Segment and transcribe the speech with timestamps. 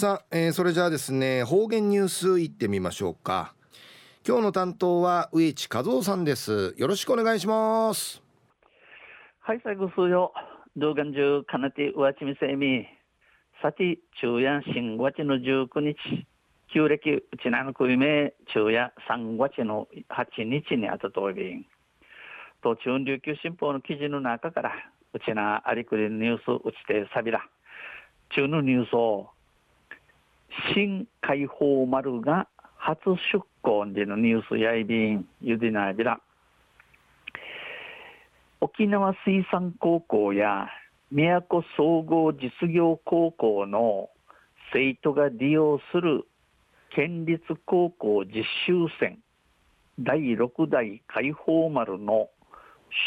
[0.00, 3.54] さあ、えー、それじゃあですね方言ニュースいってみましょうか。
[4.26, 6.74] 今日の担当は植地和夫さんです。
[6.78, 8.22] よろしくお願いします。
[9.40, 10.32] はい最後数よ。
[10.74, 12.86] 動画中かなてうわちみせみ
[13.60, 15.96] さち昼夜新月の19日。
[16.72, 21.66] 旧暦うちなのくいめ昼夜3月の8日にあたといびん
[22.62, 24.72] と中琉球新報の記事の中から
[25.12, 27.44] うちなありくりニュースうちてさびら
[28.34, 29.28] 中のニュースを
[30.74, 36.20] 新解放丸が初出港でのニュースやいびんゆでなびら。
[38.60, 40.68] 沖縄水産高校や
[41.10, 44.10] 宮古総合実業高校の
[44.72, 46.26] 生徒が利用する
[46.94, 49.18] 県立高校実習船
[49.98, 52.28] 第6代解放丸の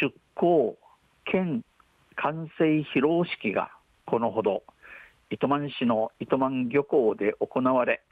[0.00, 0.76] 出港
[1.24, 1.62] 県
[2.16, 3.70] 完成披露式が
[4.06, 4.62] このほど。
[5.30, 8.02] 糸満市の糸満漁港で行われ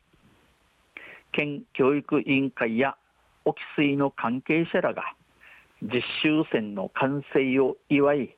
[1.33, 2.97] 県教育委員会や
[3.45, 5.03] 沖水の関係者らが
[5.83, 8.37] 実習船の完成を祝い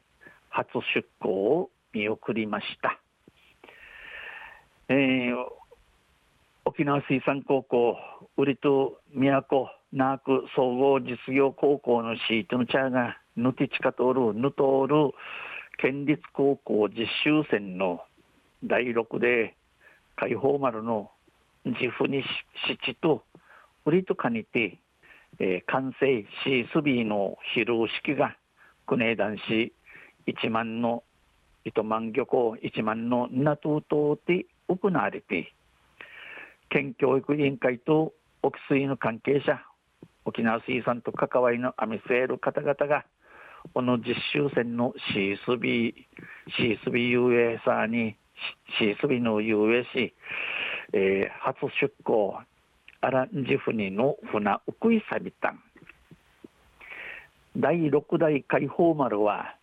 [0.48, 3.01] 初出港を見送りました、
[4.89, 5.34] えー、
[6.64, 7.97] 沖縄水産高校
[8.36, 15.12] ウリと宮古ナーク総合実業高校のシートのチャーがヌティチカトールヌトール
[15.78, 18.01] 県立高校実習船の
[18.62, 19.56] 第6で
[20.16, 21.11] 解放丸の
[21.64, 22.22] 自負に
[22.67, 23.25] 七と
[23.84, 24.78] 売りとかにて、
[25.39, 28.36] えー、完成しすびの披露式が
[28.86, 29.72] 国枝市
[30.27, 31.02] 一万の
[31.64, 35.52] 糸満漁港一万の港島で行われて
[36.69, 39.61] 県教育委員会と沖水の関係者
[40.24, 43.05] 沖縄水産と関わりのアミスエル方々が
[43.74, 45.95] この実習船のシースビー
[46.56, 48.17] シースビー遊泳さに
[48.78, 50.14] シースビの遊泳し、
[50.92, 52.38] えー、初出港
[53.00, 55.60] アランジフニの船ウクイサビタン
[57.56, 59.56] 第6代解放丸は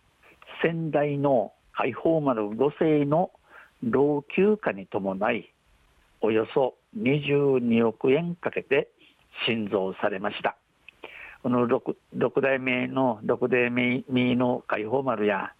[0.62, 3.30] 先代の解放丸5世の
[3.82, 5.52] 老朽化に伴い
[6.20, 8.88] およそ22億円かけて
[9.46, 10.56] 新造されました。
[11.42, 15.52] この 6, 6代目の6代目の解放丸や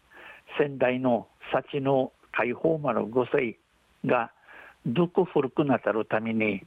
[0.59, 3.59] 先代の幸の解放丸5世
[4.07, 4.31] が
[4.87, 6.63] どこ古くなたるために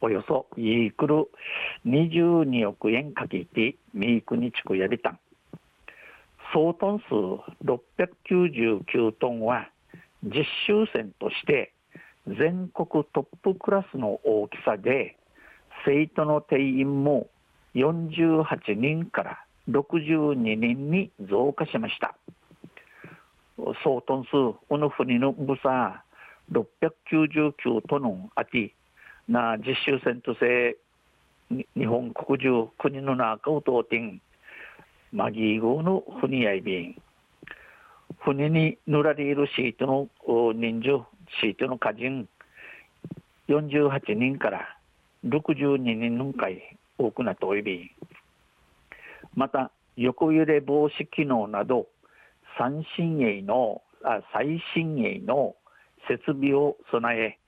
[0.00, 1.28] およそイークル
[1.86, 5.18] 22億円かけてミークに地区やりたん。
[6.54, 7.04] 総トン数
[7.62, 9.68] 699トンは
[10.24, 11.74] 実習船として
[12.26, 15.18] 全国トップクラスの大きさで
[15.84, 17.26] 生徒の定員も
[17.74, 18.44] 48
[18.74, 22.16] 人から62人に増加しました。
[23.84, 24.30] 総トン数
[24.68, 26.02] この船の重さ
[26.50, 27.52] 699
[27.88, 28.74] トンあて
[29.28, 30.76] な実習船として
[31.76, 34.20] 日本国中国の中を通ってん
[35.12, 36.96] マギー号の船やいびん。
[38.24, 40.08] 船に塗られるシートの
[40.54, 41.04] 人数
[41.40, 42.26] シートの歌人
[43.48, 44.76] 48人から
[45.26, 47.90] 62人の回多くなっておいびん。
[49.34, 51.88] また横揺れ防止機能など
[52.58, 55.54] 最新鋭のあ最新鋭の
[56.08, 57.38] 設備を備え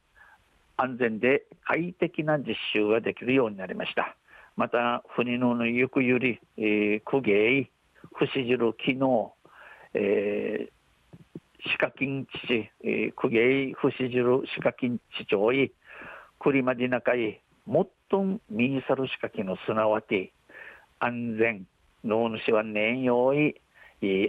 [0.77, 4.17] 安全で快適な実習ができるようになりました。
[4.57, 7.71] また船の行くゆり、えー、苦芸
[8.17, 9.33] 不死汁機能、
[9.95, 15.73] えー、歯科筋地、えー、苦芸不死汁歯科筋地長い
[16.39, 20.33] 栗まで中いもっとんミーサル仕掛けのすなわて
[21.01, 21.67] 安全
[22.05, 23.57] 脳主は年用意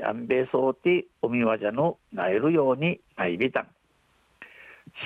[0.03, 3.67] 安倍総理おみわじゃのなえるようにあいびたん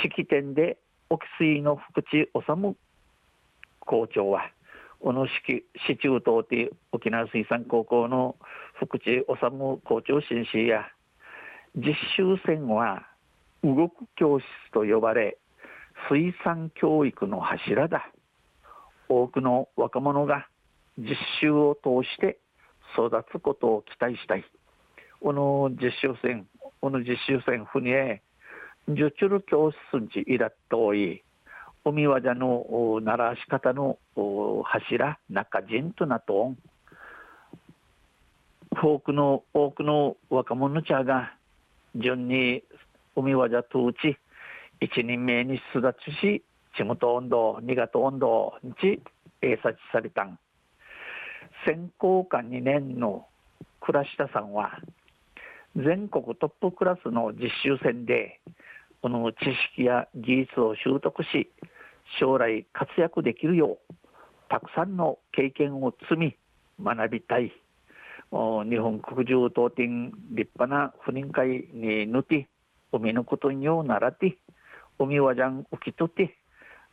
[0.04, 0.78] 式典で
[1.10, 2.76] 沖水の福地治
[3.80, 4.52] 校長は
[5.00, 5.32] 小野市
[5.88, 8.36] 市中等で沖縄水産高校の
[8.76, 9.26] 福地治
[9.84, 10.86] 校長紳士や
[11.76, 13.08] 実習船は
[13.64, 15.38] 動く教室と呼ばれ
[16.10, 18.12] 水産教育の柱だ
[19.08, 20.48] 多くの若者が
[20.98, 22.38] 実習を通して
[22.94, 24.44] 育つことを期待したい。
[25.22, 26.48] この実習船、
[26.80, 28.22] この実習船船へ、
[28.88, 31.24] 受注教室にいらっとい、
[31.84, 33.98] 海和じの鳴らし方の
[34.64, 36.58] 柱、中人となとん、
[38.82, 41.34] 多くの、多くの若者ちゃが、
[41.96, 42.64] 順に
[43.16, 44.18] 海和じとうち、
[44.80, 46.44] 一人目に巣立ちし、
[46.78, 49.02] 地元温度、新潟温度に
[49.42, 50.40] 営察されたん。
[51.66, 53.26] 選考科2年の
[53.82, 54.80] 倉下さんは、
[55.84, 58.42] 全国トップクラスの実習船で、
[59.02, 59.38] この知
[59.74, 61.50] 識や技術を習得し
[62.20, 63.94] 将来活躍できるよう
[64.50, 66.36] たくさんの経験を積み
[66.84, 67.54] 学びたい。
[68.32, 72.48] 日本国中東天立派な不妊会にぬて
[72.92, 74.38] 海のことにようならて
[75.00, 76.38] 海はじゃん起きとって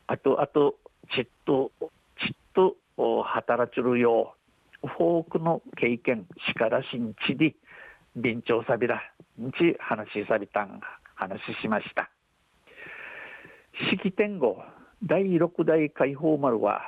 [0.07, 0.77] あとあと
[1.15, 1.73] ちっと
[2.21, 2.77] ちっと
[3.25, 4.35] 働ちるよ
[4.83, 7.55] う多くの経験力しんちで
[8.17, 8.97] 便調さびら
[9.39, 10.81] んち話しさびたん
[11.15, 12.11] 話しました。
[13.91, 14.63] 式典後
[15.05, 16.81] 第6代解放丸は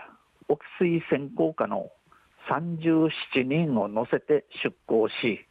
[0.49, 1.91] 沖水専攻科の
[2.51, 5.47] 37人を乗せて出港し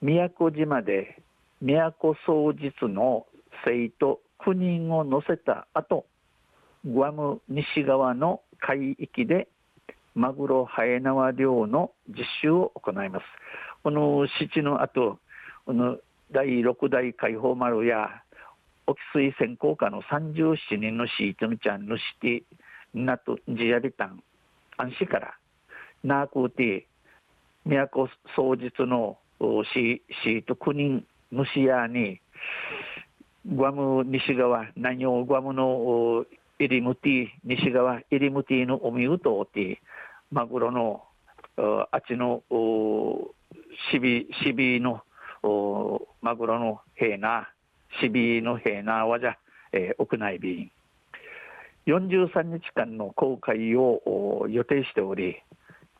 [0.00, 1.20] 宮古島で
[1.60, 3.26] 宮古総実の
[3.64, 6.06] 生徒9人を乗せた後
[6.84, 9.48] グアム西側の海域で
[10.14, 13.24] マグロハエナワ漁の実習を行います。
[13.82, 15.18] この七の後
[15.66, 15.98] この
[16.30, 18.22] 第6代解放丸や
[18.86, 22.42] 沖水専攻科の37人のシートミちゃんのして
[22.92, 24.22] なとじやびたん。
[24.76, 25.34] 安心から
[26.02, 26.86] なくて
[27.64, 32.20] 都総実のシート9人のしやに
[33.46, 36.24] グアム西側南洋グアムの
[36.58, 39.80] イリムティ西側イリムティの海を通って
[40.34, 41.04] マグロの
[41.92, 42.42] あっちの
[43.92, 45.00] シビシビの
[46.22, 47.48] マグロの兵な
[48.00, 49.36] シビの兵なわじゃ、
[49.72, 50.72] えー、屋内便。
[51.86, 55.36] 43日間の公開を予定しており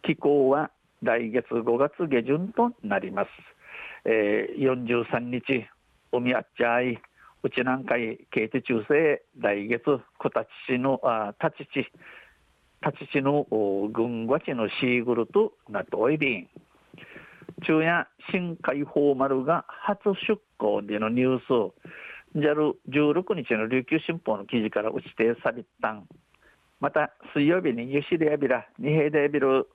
[0.02, 0.72] 期間は
[1.02, 3.28] 来月5月下旬となります、
[4.04, 4.72] えー、
[5.12, 5.64] 43日
[6.10, 6.98] おみあっちゃい
[7.44, 9.84] うち南海ケーテ中世来月
[10.18, 11.86] 小立ちのあ立ち
[12.90, 13.46] 立ちの
[13.92, 16.48] 軍ごちのシーグルとなっておいびん
[17.66, 21.74] 中夜新海放丸が初出港でのニュース
[22.36, 26.06] JAL16 日の琉球新報の記事から打ち定さびたん。
[26.80, 29.68] また水曜日にユシレアビラ二平デビル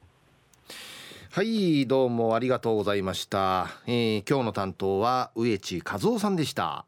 [1.32, 6.86] はいどうもありがとうございました、えー、今日の担当は植地和夫さんでした。